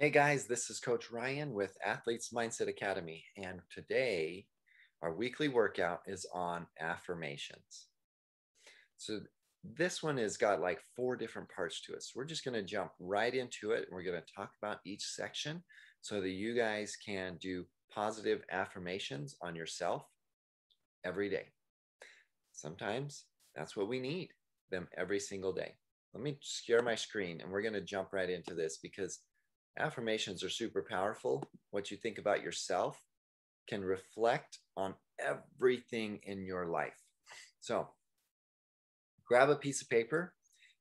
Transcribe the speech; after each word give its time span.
Hey 0.00 0.08
guys, 0.08 0.46
this 0.46 0.70
is 0.70 0.80
Coach 0.80 1.10
Ryan 1.10 1.52
with 1.52 1.76
Athletes 1.84 2.30
Mindset 2.34 2.68
Academy, 2.68 3.22
and 3.36 3.60
today 3.70 4.46
our 5.02 5.12
weekly 5.12 5.48
workout 5.48 6.00
is 6.06 6.24
on 6.32 6.66
affirmations. 6.80 7.88
So, 8.96 9.20
this 9.62 10.02
one 10.02 10.16
has 10.16 10.38
got 10.38 10.62
like 10.62 10.80
four 10.96 11.16
different 11.16 11.50
parts 11.54 11.82
to 11.82 11.92
it. 11.92 12.02
So, 12.02 12.12
we're 12.16 12.24
just 12.24 12.46
going 12.46 12.54
to 12.54 12.62
jump 12.62 12.92
right 12.98 13.34
into 13.34 13.72
it 13.72 13.80
and 13.80 13.88
we're 13.92 14.02
going 14.02 14.18
to 14.18 14.34
talk 14.34 14.52
about 14.62 14.78
each 14.86 15.02
section 15.02 15.62
so 16.00 16.22
that 16.22 16.30
you 16.30 16.54
guys 16.56 16.96
can 16.96 17.36
do 17.38 17.66
positive 17.92 18.40
affirmations 18.50 19.36
on 19.42 19.54
yourself 19.54 20.06
every 21.04 21.28
day. 21.28 21.48
Sometimes 22.52 23.24
that's 23.54 23.76
what 23.76 23.86
we 23.86 24.00
need, 24.00 24.30
them 24.70 24.88
every 24.96 25.20
single 25.20 25.52
day. 25.52 25.74
Let 26.14 26.22
me 26.22 26.38
share 26.40 26.80
my 26.80 26.94
screen 26.94 27.42
and 27.42 27.52
we're 27.52 27.60
going 27.60 27.74
to 27.74 27.82
jump 27.82 28.14
right 28.14 28.30
into 28.30 28.54
this 28.54 28.78
because 28.82 29.20
affirmations 29.78 30.42
are 30.44 30.50
super 30.50 30.84
powerful. 30.88 31.44
What 31.70 31.90
you 31.90 31.96
think 31.96 32.18
about 32.18 32.42
yourself 32.42 33.00
can 33.68 33.82
reflect 33.82 34.58
on 34.76 34.94
everything 35.18 36.20
in 36.24 36.44
your 36.44 36.66
life. 36.66 36.98
So 37.60 37.88
grab 39.26 39.50
a 39.50 39.56
piece 39.56 39.82
of 39.82 39.88
paper 39.88 40.34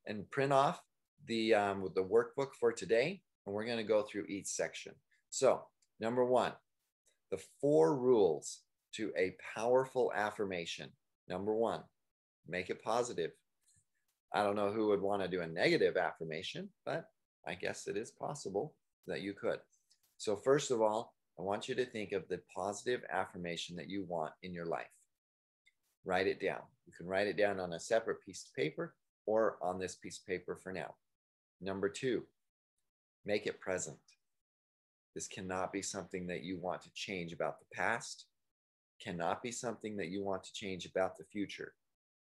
and 0.08 0.30
print 0.32 0.52
off 0.52 0.82
the, 1.28 1.54
um, 1.54 1.90
the 1.96 2.04
workbook 2.04 2.54
for 2.60 2.72
today, 2.72 3.22
and 3.46 3.54
we're 3.54 3.66
going 3.66 3.78
to 3.78 3.84
go 3.84 4.02
through 4.02 4.26
each 4.28 4.48
section. 4.48 4.94
So, 5.30 5.62
number 6.00 6.26
one, 6.26 6.54
the 7.30 7.40
four 7.62 7.96
rules 7.96 8.62
to 8.94 9.12
a 9.18 9.36
powerful 9.56 10.12
affirmation. 10.16 10.90
Number 11.28 11.54
one, 11.54 11.84
make 12.48 12.70
it 12.70 12.84
positive. 12.84 13.32
I 14.34 14.44
don't 14.44 14.56
know 14.56 14.72
who 14.72 14.88
would 14.88 15.02
want 15.02 15.22
to 15.22 15.28
do 15.28 15.42
a 15.42 15.48
negative 15.48 15.98
affirmation, 15.98 16.70
but 16.86 17.06
I 17.50 17.56
guess 17.56 17.88
it 17.88 17.98
is 17.98 18.12
possible 18.12 18.76
that 19.08 19.22
you 19.22 19.34
could. 19.34 19.60
So, 20.18 20.36
first 20.36 20.70
of 20.70 20.84
all, 20.84 21.16
I 21.40 21.42
want 21.42 21.68
you 21.68 21.74
to 21.76 21.86
think 21.86 22.12
of 22.12 22.28
the 22.28 22.40
positive 22.56 23.02
affirmation 23.10 23.76
that 23.78 23.90
you 23.90 24.06
want 24.08 24.34
in 24.44 24.54
your 24.54 24.68
life. 24.68 24.86
Write 26.06 26.28
it 26.28 26.40
down. 26.40 26.62
You 26.86 26.94
can 26.96 27.08
write 27.08 27.26
it 27.26 27.38
down 27.38 27.60
on 27.60 27.74
a 27.74 27.80
separate 27.80 28.24
piece 28.24 28.46
of 28.46 28.54
paper 28.54 28.94
or 29.26 29.58
on 29.64 29.80
this 29.80 29.96
piece 29.96 30.20
of 30.20 30.28
paper 30.28 30.56
for 30.56 30.72
now. 30.72 30.94
Number 31.60 31.90
two, 31.90 32.24
make 33.26 33.48
it 33.48 33.60
present. 33.60 33.98
This 35.16 35.28
cannot 35.28 35.74
be 35.74 35.82
something 35.82 36.28
that 36.28 36.44
you 36.44 36.58
want 36.58 36.84
to 36.84 36.94
change 36.94 37.34
about 37.34 37.60
the 37.60 37.76
past, 37.76 38.26
cannot 39.02 39.42
be 39.42 39.52
something 39.52 39.98
that 39.98 40.10
you 40.10 40.24
want 40.24 40.44
to 40.44 40.54
change 40.54 40.86
about 40.86 41.18
the 41.18 41.26
future. 41.26 41.74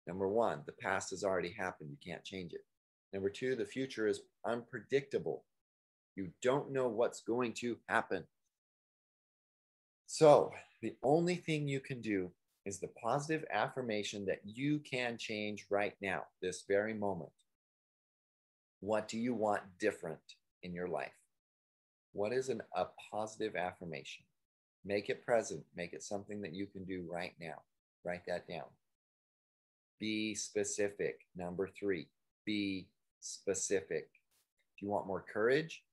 Number 0.06 0.26
one, 0.26 0.62
the 0.64 0.72
past 0.72 1.10
has 1.10 1.22
already 1.22 1.52
happened. 1.52 1.90
You 1.90 2.12
can't 2.12 2.24
change 2.24 2.54
it. 2.54 2.64
Number 3.12 3.30
two, 3.30 3.56
the 3.56 3.64
future 3.64 4.06
is 4.06 4.22
unpredictable. 4.44 5.44
You 6.16 6.28
don't 6.42 6.72
know 6.72 6.88
what's 6.88 7.20
going 7.20 7.52
to 7.54 7.76
happen. 7.88 8.24
So, 10.06 10.50
the 10.80 10.94
only 11.02 11.36
thing 11.36 11.68
you 11.68 11.80
can 11.80 12.00
do 12.00 12.30
is 12.64 12.78
the 12.78 12.88
positive 12.88 13.44
affirmation 13.50 14.24
that 14.26 14.40
you 14.44 14.78
can 14.78 15.16
change 15.16 15.66
right 15.70 15.94
now, 16.00 16.24
this 16.40 16.64
very 16.68 16.94
moment. 16.94 17.32
What 18.80 19.08
do 19.08 19.18
you 19.18 19.34
want 19.34 19.62
different 19.78 20.20
in 20.62 20.72
your 20.72 20.88
life? 20.88 21.12
What 22.12 22.32
is 22.32 22.48
an, 22.48 22.62
a 22.74 22.86
positive 23.10 23.56
affirmation? 23.56 24.24
Make 24.84 25.08
it 25.08 25.24
present, 25.24 25.64
make 25.76 25.92
it 25.92 26.02
something 26.02 26.40
that 26.42 26.52
you 26.52 26.66
can 26.66 26.84
do 26.84 27.06
right 27.10 27.34
now. 27.40 27.62
Write 28.04 28.26
that 28.26 28.48
down. 28.48 28.66
Be 30.00 30.34
specific. 30.34 31.20
Number 31.36 31.68
three, 31.68 32.08
be 32.44 32.88
specific. 33.22 34.08
Do 34.78 34.86
you 34.86 34.90
want 34.90 35.06
more 35.06 35.24
courage? 35.32 35.84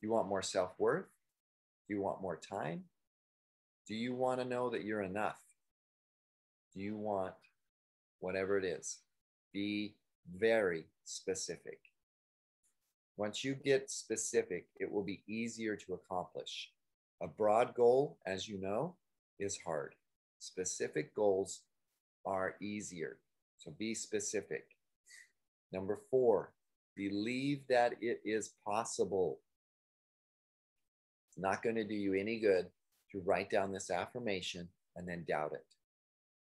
Do 0.00 0.06
you 0.06 0.12
want 0.12 0.28
more 0.28 0.42
self 0.42 0.72
worth? 0.78 1.06
Do 1.86 1.94
you 1.94 2.00
want 2.00 2.22
more 2.22 2.36
time? 2.36 2.84
Do 3.86 3.94
you 3.94 4.14
want 4.14 4.40
to 4.40 4.46
know 4.46 4.70
that 4.70 4.84
you're 4.84 5.02
enough? 5.02 5.38
Do 6.74 6.80
you 6.80 6.96
want 6.96 7.34
whatever 8.18 8.58
it 8.58 8.64
is? 8.64 8.98
Be 9.52 9.94
very 10.36 10.86
specific. 11.04 11.78
Once 13.16 13.44
you 13.44 13.54
get 13.54 13.90
specific, 13.90 14.66
it 14.78 14.90
will 14.90 15.04
be 15.04 15.22
easier 15.26 15.76
to 15.76 15.94
accomplish. 15.94 16.70
A 17.22 17.28
broad 17.28 17.74
goal, 17.74 18.18
as 18.26 18.48
you 18.48 18.60
know, 18.60 18.96
is 19.38 19.58
hard. 19.64 19.94
Specific 20.38 21.14
goals 21.14 21.60
are 22.26 22.56
easier. 22.60 23.18
So 23.56 23.70
be 23.78 23.94
specific. 23.94 24.75
Number 25.72 26.00
four, 26.10 26.52
believe 26.96 27.60
that 27.68 27.94
it 28.00 28.20
is 28.24 28.54
possible. 28.64 29.40
It's 31.28 31.38
not 31.38 31.62
going 31.62 31.76
to 31.76 31.84
do 31.84 31.94
you 31.94 32.14
any 32.14 32.38
good 32.38 32.66
to 33.12 33.20
write 33.20 33.50
down 33.50 33.72
this 33.72 33.90
affirmation 33.90 34.68
and 34.96 35.06
then 35.06 35.24
doubt 35.28 35.52
it. 35.52 35.66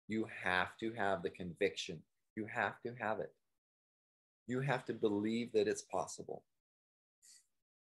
You 0.08 0.26
have 0.42 0.76
to 0.80 0.92
have 0.92 1.22
the 1.22 1.30
conviction. 1.30 2.00
You 2.36 2.46
have 2.46 2.80
to 2.82 2.94
have 3.00 3.20
it. 3.20 3.32
You 4.46 4.60
have 4.60 4.84
to 4.86 4.92
believe 4.92 5.52
that 5.52 5.68
it's 5.68 5.82
possible. 5.82 6.42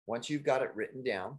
Once 0.06 0.30
you've 0.30 0.44
got 0.44 0.62
it 0.62 0.70
written 0.74 1.02
down, 1.02 1.38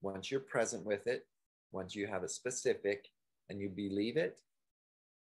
once 0.00 0.30
you're 0.30 0.40
present 0.40 0.84
with 0.86 1.06
it, 1.06 1.26
once 1.72 1.94
you 1.94 2.06
have 2.06 2.22
it 2.22 2.30
specific 2.30 3.08
and 3.50 3.60
you 3.60 3.68
believe 3.68 4.16
it, 4.16 4.38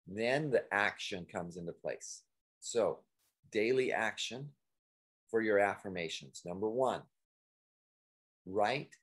then 0.08 0.52
the 0.52 0.64
action 0.74 1.26
comes 1.30 1.58
into 1.58 1.72
place. 1.72 2.22
So, 2.60 3.00
daily 3.52 3.92
action 3.92 4.50
for 5.30 5.42
your 5.42 5.60
affirmations. 5.60 6.42
Number 6.46 6.70
one, 6.70 7.02
write 8.46 8.96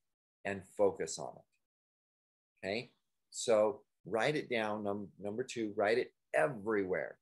and 0.44 0.62
focus 0.76 1.18
on 1.18 1.34
it. 1.36 2.66
Okay. 2.66 2.90
So 3.30 3.80
write 4.06 4.36
it 4.36 4.50
down. 4.50 4.84
Num- 4.84 5.08
number 5.20 5.42
two, 5.42 5.72
write 5.76 5.98
it 5.98 6.12
everywhere. 6.34 7.18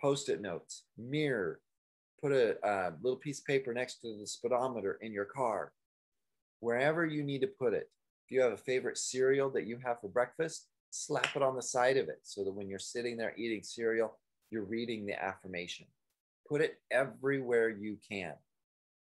Post 0.00 0.28
it 0.28 0.40
notes, 0.42 0.84
mirror, 0.98 1.60
put 2.22 2.32
a, 2.32 2.56
a 2.62 2.92
little 3.02 3.18
piece 3.18 3.38
of 3.38 3.46
paper 3.46 3.72
next 3.72 4.00
to 4.00 4.16
the 4.18 4.26
speedometer 4.26 4.98
in 5.00 5.12
your 5.12 5.24
car, 5.24 5.72
wherever 6.60 7.06
you 7.06 7.22
need 7.22 7.40
to 7.40 7.46
put 7.46 7.72
it. 7.72 7.88
If 8.26 8.32
you 8.32 8.42
have 8.42 8.52
a 8.52 8.58
favorite 8.58 8.98
cereal 8.98 9.50
that 9.50 9.66
you 9.66 9.78
have 9.84 10.00
for 10.00 10.08
breakfast, 10.08 10.68
slap 10.90 11.34
it 11.36 11.42
on 11.42 11.56
the 11.56 11.62
side 11.62 11.96
of 11.96 12.08
it 12.08 12.20
so 12.22 12.44
that 12.44 12.52
when 12.52 12.68
you're 12.68 12.78
sitting 12.78 13.16
there 13.16 13.34
eating 13.36 13.62
cereal, 13.62 14.18
you're 14.50 14.64
reading 14.64 15.06
the 15.06 15.22
affirmation. 15.22 15.86
Put 16.48 16.60
it 16.60 16.78
everywhere 16.90 17.68
you 17.68 17.98
can 18.08 18.34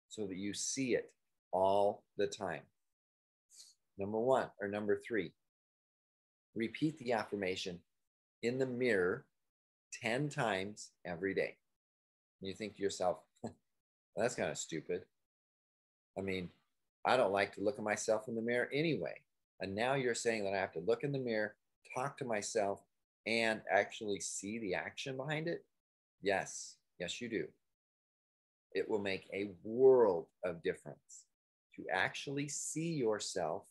so 0.10 0.26
that 0.28 0.38
you 0.38 0.54
see 0.54 0.96
it 0.96 1.12
all 1.52 2.04
the 2.18 2.28
time. 2.28 2.62
Number 3.98 4.20
one, 4.20 4.48
or 4.62 4.68
number 4.68 5.00
three, 5.06 5.32
repeat 6.56 6.98
the 6.98 7.14
affirmation 7.14 7.80
in 8.42 8.58
the 8.58 8.66
mirror 8.66 9.26
10 10.02 10.30
times 10.30 10.92
every 11.06 11.34
day. 11.34 11.56
You 12.42 12.54
think 12.54 12.76
to 12.76 12.84
yourself, 12.84 13.20
well, 13.42 13.54
that's 14.18 14.36
kind 14.36 14.50
of 14.50 14.58
stupid. 14.58 15.04
I 16.18 16.22
mean, 16.22 16.50
I 17.06 17.18
don't 17.18 17.32
like 17.32 17.54
to 17.56 17.62
look 17.62 17.78
at 17.78 17.84
myself 17.84 18.28
in 18.28 18.36
the 18.36 18.42
mirror 18.42 18.70
anyway. 18.74 19.16
And 19.60 19.76
now 19.76 19.94
you're 19.94 20.16
saying 20.16 20.44
that 20.44 20.54
I 20.54 20.60
have 20.60 20.74
to 20.74 20.80
look 20.80 21.04
in 21.04 21.12
the 21.12 21.20
mirror, 21.20 21.56
talk 21.96 22.18
to 22.18 22.26
myself, 22.26 22.82
and 23.26 23.62
actually 23.72 24.20
see 24.20 24.60
the 24.60 24.76
action 24.76 25.16
behind 25.16 25.48
it? 25.48 25.64
Yes, 26.22 26.76
yes, 27.04 27.20
you 27.20 27.28
do. 27.28 27.46
It 28.72 28.90
will 28.90 29.00
make 29.00 29.28
a 29.34 29.52
world 29.64 30.28
of 30.46 30.64
difference 30.64 31.26
to 31.76 31.84
actually 31.92 32.48
see 32.48 32.94
yourself 32.94 33.64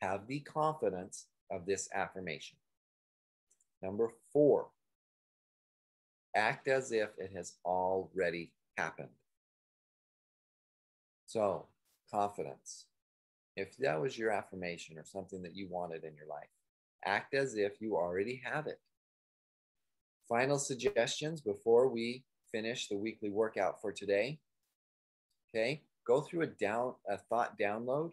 have 0.00 0.26
the 0.26 0.40
confidence 0.40 1.26
of 1.50 1.66
this 1.66 1.90
affirmation. 1.94 2.56
Number 3.82 4.10
four, 4.32 4.68
act 6.34 6.66
as 6.66 6.92
if 6.92 7.10
it 7.18 7.32
has 7.36 7.52
already 7.62 8.52
happened. 8.78 9.16
So, 11.26 11.66
confidence. 12.10 12.86
If 13.54 13.76
that 13.78 14.00
was 14.00 14.16
your 14.16 14.30
affirmation 14.30 14.98
or 14.98 15.04
something 15.04 15.42
that 15.42 15.54
you 15.54 15.68
wanted 15.68 16.04
in 16.04 16.14
your 16.16 16.26
life, 16.26 16.48
act 17.04 17.34
as 17.34 17.54
if 17.54 17.82
you 17.82 17.96
already 17.96 18.40
have 18.42 18.66
it. 18.66 18.80
Final 20.26 20.58
suggestions 20.58 21.42
before 21.42 21.88
we 21.88 22.24
finish 22.52 22.88
the 22.88 22.96
weekly 22.96 23.30
workout 23.30 23.80
for 23.80 23.90
today. 23.92 24.38
Okay, 25.50 25.82
go 26.06 26.20
through 26.20 26.42
a 26.42 26.46
down 26.46 26.94
a 27.08 27.16
thought 27.16 27.58
download 27.58 28.12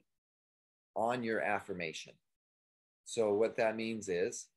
on 0.96 1.24
your 1.24 1.42
affirmation. 1.42 2.14
So, 3.06 3.34
what 3.34 3.58
that 3.58 3.76
means 3.76 4.10
is, 4.10 4.48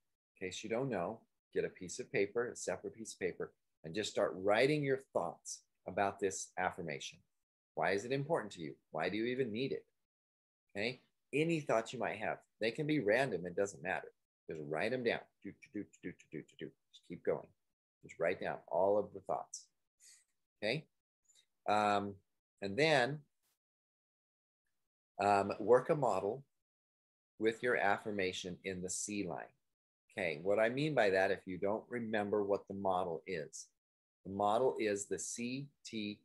in 0.41 0.47
case 0.47 0.63
you 0.63 0.71
don't 0.71 0.91
know, 0.91 1.21
get 1.55 1.65
a 1.65 1.69
piece 1.69 1.99
of 1.99 2.11
paper, 2.13 2.49
a 2.49 2.57
separate 2.57 2.95
piece 2.95 3.13
of 3.15 3.21
paper, 3.21 3.53
and 3.85 3.95
just 3.95 4.11
start 4.11 4.35
writing 4.37 4.83
your 4.83 4.99
thoughts 5.13 5.61
about 5.87 6.21
this 6.21 6.49
affirmation. 6.59 7.19
Why 7.75 7.93
is 7.93 8.05
it 8.05 8.13
important 8.13 8.53
to 8.53 8.61
you? 8.61 8.75
Why 8.91 9.09
do 9.09 9.17
you 9.17 9.25
even 9.27 9.53
need 9.53 9.73
it? 9.73 9.85
Okay. 10.77 11.01
Any 11.33 11.61
thoughts 11.61 11.93
you 11.93 11.99
might 11.99 12.19
have, 12.19 12.39
they 12.61 12.71
can 12.71 12.87
be 12.87 13.01
random. 13.01 13.47
It 13.47 13.57
doesn't 13.57 13.83
matter. 13.83 14.09
Just 14.51 14.61
write 14.69 14.91
them 14.91 15.03
down. 15.03 15.21
Do, 15.43 15.51
do, 15.51 15.81
do, 15.81 15.85
do, 16.03 16.13
do, 16.31 16.39
do, 16.39 16.45
do. 16.59 16.71
Just 16.93 17.09
keep 17.09 17.25
going. 17.25 17.47
Just 18.03 18.19
write 18.19 18.41
down 18.41 18.57
all 18.69 18.99
of 18.99 19.07
the 19.15 19.21
thoughts. 19.21 19.65
Okay. 20.63 20.85
Um, 21.69 22.15
and 22.61 22.77
then 22.77 23.21
Um, 25.19 25.53
work 25.61 25.91
a 25.91 25.95
model 25.95 26.43
with 27.39 27.63
your 27.63 27.77
affirmation 27.77 28.59
in 28.65 28.83
the 28.83 28.91
C 28.91 29.25
line. 29.25 29.53
Okay, 30.11 30.41
what 30.43 30.59
I 30.59 30.69
mean 30.69 30.95
by 30.95 31.11
that, 31.11 31.31
if 31.31 31.47
you 31.47 31.59
don't 31.59 31.85
remember 31.89 32.43
what 32.43 32.67
the 32.67 32.75
model 32.75 33.23
is, 33.27 33.69
the 34.25 34.33
model 34.33 34.75
is 34.81 35.07
the 35.07 35.17
CTFAR. 35.17 36.19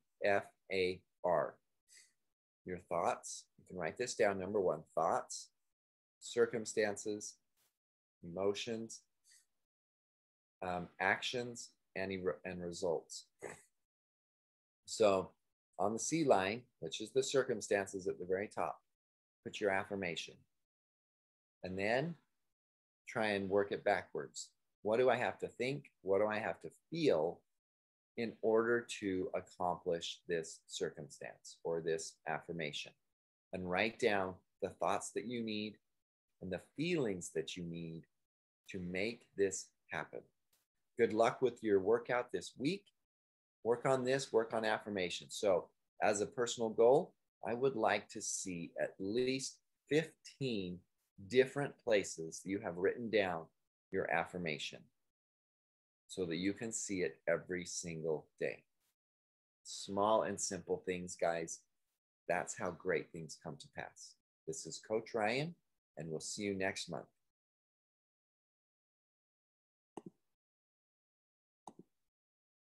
Your 2.65 2.79
thoughts, 2.89 3.45
you 3.59 3.65
can 3.67 3.77
write 3.77 3.97
this 3.97 4.15
down. 4.15 4.39
Number 4.39 4.59
one, 4.59 4.83
thoughts, 4.95 5.49
circumstances, 6.19 7.35
emotions, 8.23 9.01
um, 10.63 10.87
actions, 10.99 11.69
and, 11.95 12.11
and 12.45 12.61
results. 12.61 13.25
So 14.87 15.29
on 15.77 15.93
the 15.93 15.99
C 15.99 16.23
line, 16.23 16.61
which 16.79 17.01
is 17.01 17.11
the 17.11 17.21
circumstances 17.21 18.07
at 18.07 18.17
the 18.17 18.25
very 18.25 18.47
top, 18.47 18.81
put 19.43 19.59
your 19.59 19.69
affirmation. 19.69 20.33
And 21.63 21.77
then 21.77 22.15
try 23.07 23.27
and 23.27 23.49
work 23.49 23.71
it 23.71 23.83
backwards. 23.83 24.49
What 24.81 24.97
do 24.97 25.09
I 25.09 25.17
have 25.17 25.37
to 25.39 25.47
think? 25.47 25.91
What 26.01 26.19
do 26.19 26.27
I 26.27 26.39
have 26.39 26.61
to 26.61 26.69
feel 26.89 27.41
in 28.15 28.33
order 28.41 28.87
to 28.99 29.29
accomplish 29.35 30.19
this 30.27 30.61
circumstance 30.67 31.57
or 31.63 31.81
this 31.81 32.13
affirmation? 32.27 32.93
And 33.53 33.69
write 33.69 33.99
down 33.99 34.35
the 34.61 34.69
thoughts 34.69 35.11
that 35.11 35.25
you 35.25 35.43
need 35.43 35.77
and 36.41 36.51
the 36.51 36.61
feelings 36.77 37.31
that 37.35 37.57
you 37.57 37.63
need 37.63 38.03
to 38.69 38.79
make 38.79 39.23
this 39.35 39.67
happen. 39.89 40.21
Good 40.97 41.13
luck 41.13 41.41
with 41.41 41.61
your 41.61 41.79
workout 41.79 42.31
this 42.31 42.53
week. 42.57 42.85
Work 43.67 43.85
on 43.85 44.05
this, 44.05 44.31
work 44.31 44.53
on 44.53 44.63
affirmation. 44.63 45.27
So, 45.29 45.65
as 46.01 46.21
a 46.21 46.25
personal 46.25 46.69
goal, 46.69 47.11
I 47.45 47.53
would 47.53 47.75
like 47.75 48.07
to 48.11 48.21
see 48.21 48.71
at 48.81 48.93
least 48.97 49.57
15 49.89 50.79
different 51.27 51.77
places 51.83 52.39
you 52.45 52.59
have 52.59 52.77
written 52.77 53.09
down 53.09 53.43
your 53.91 54.09
affirmation 54.09 54.79
so 56.07 56.25
that 56.27 56.37
you 56.37 56.53
can 56.53 56.71
see 56.71 57.01
it 57.01 57.17
every 57.27 57.65
single 57.65 58.27
day. 58.39 58.63
Small 59.65 60.23
and 60.23 60.39
simple 60.39 60.81
things, 60.85 61.17
guys. 61.19 61.59
That's 62.29 62.57
how 62.57 62.71
great 62.71 63.11
things 63.11 63.37
come 63.43 63.57
to 63.57 63.67
pass. 63.75 64.13
This 64.47 64.65
is 64.65 64.79
Coach 64.79 65.13
Ryan, 65.13 65.53
and 65.97 66.09
we'll 66.09 66.21
see 66.21 66.43
you 66.43 66.53
next 66.53 66.89
month. 66.89 67.16